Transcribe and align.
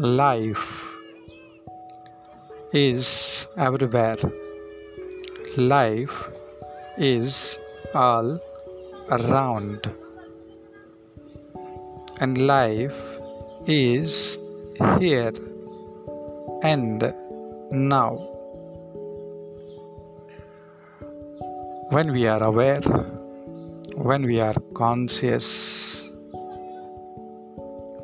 life 0.00 0.96
is 2.72 3.46
everywhere. 3.58 4.16
Life 5.58 6.30
is 6.96 7.58
all 7.94 8.40
around. 9.10 9.90
And 12.18 12.46
life 12.46 12.98
is 13.66 14.38
here 14.98 15.34
and 16.62 17.12
now. 17.70 18.12
When 21.90 22.12
we 22.12 22.26
are 22.26 22.42
aware, 22.42 22.80
when 23.96 24.24
we 24.24 24.40
are 24.40 24.54
conscious, 24.72 26.10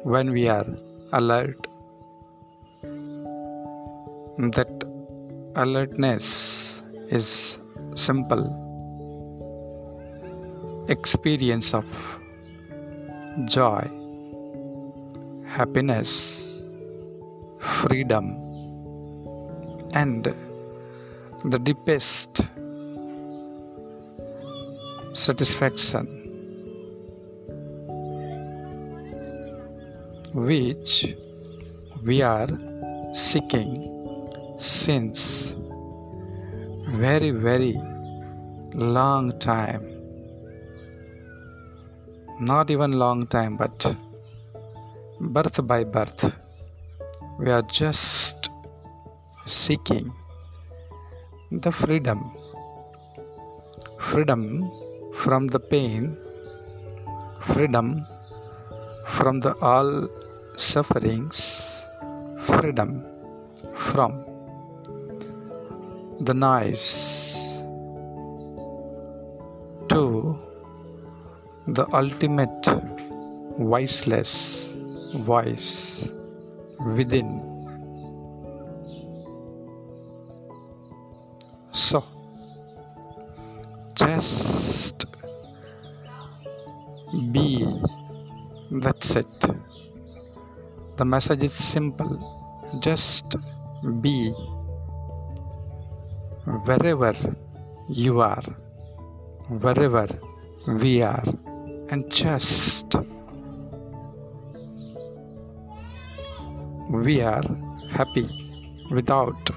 when 0.02 0.30
we 0.32 0.46
are 0.46 0.66
alert, 1.12 1.66
that 4.38 4.84
alertness 5.56 6.82
is 7.08 7.58
simple 7.94 8.44
experience 10.88 11.72
of 11.72 11.86
joy 13.46 13.80
happiness 15.46 16.62
freedom 17.60 18.26
and 19.94 20.34
the 21.46 21.58
deepest 21.58 22.42
satisfaction 25.14 26.06
which 30.34 31.16
we 32.02 32.20
are 32.20 32.48
seeking 33.14 33.95
since. 34.58 35.54
Very 36.88 37.30
very 37.30 37.80
long 38.74 39.38
time. 39.38 39.84
Not 42.40 42.70
even 42.70 42.92
long 42.92 43.26
time 43.26 43.56
but 43.56 43.96
birth 45.20 45.66
by 45.66 45.84
birth 45.84 46.32
we 47.38 47.50
are 47.50 47.62
just 47.62 48.50
seeking 49.46 50.12
the 51.50 51.72
freedom. 51.72 52.30
Freedom 53.98 54.70
from 55.22 55.46
the 55.48 55.58
pain 55.58 56.16
freedom 57.50 58.06
from 59.16 59.40
the 59.44 59.52
all 59.70 59.90
sufferings 60.56 61.38
freedom 62.48 62.90
from 63.88 64.12
the 66.20 66.32
noise 66.32 67.62
to 69.88 70.38
the 71.68 71.86
ultimate 71.92 72.66
voiceless 73.58 74.72
voice 75.16 76.10
within. 76.94 77.42
So, 81.72 82.04
just 83.94 85.04
be. 87.32 87.66
That's 88.70 89.16
it. 89.16 89.26
The 90.96 91.04
message 91.04 91.42
is 91.44 91.52
simple. 91.52 92.78
Just 92.80 93.36
be 94.00 94.34
wherever 96.46 97.14
you 97.88 98.20
are, 98.20 98.42
wherever 99.48 100.06
we 100.68 101.02
are, 101.02 101.24
and 101.88 102.08
just 102.10 102.94
we 106.88 107.20
are 107.20 107.42
happy 107.90 108.28
without 108.90 109.50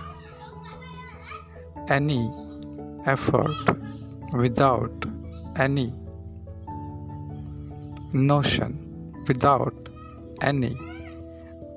any 1.90 2.32
effort, 3.06 3.78
without 4.34 5.06
any 5.58 5.94
notion, 8.14 9.24
without 9.28 9.90
any 10.42 10.76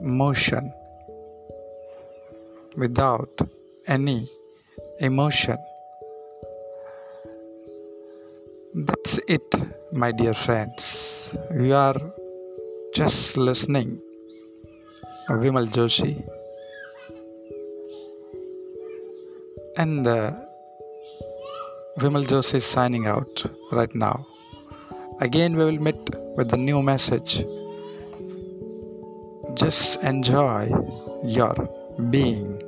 motion, 0.00 0.72
without 2.76 3.40
any 3.86 4.30
emotion. 4.98 5.58
That's 8.74 9.18
it, 9.28 9.54
my 9.92 10.12
dear 10.12 10.34
friends. 10.34 11.34
You 11.54 11.74
are 11.74 12.00
just 12.94 13.36
listening. 13.36 14.00
Vimal 15.28 15.66
Joshi. 15.68 16.22
And 19.76 20.06
uh, 20.06 20.32
Vimal 21.98 22.24
Joshi 22.24 22.54
is 22.54 22.64
signing 22.64 23.06
out 23.06 23.44
right 23.72 23.94
now. 23.94 24.26
Again, 25.20 25.56
we 25.56 25.64
will 25.64 25.78
meet 25.78 26.10
with 26.36 26.52
a 26.52 26.56
new 26.56 26.82
message. 26.82 27.44
Just 29.54 29.96
enjoy 30.02 30.70
your 31.24 31.54
being. 32.10 32.60